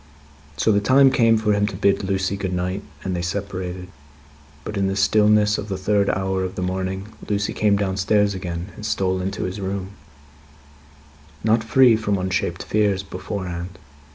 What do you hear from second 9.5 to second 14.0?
room; not free from unshaped fears, beforehand.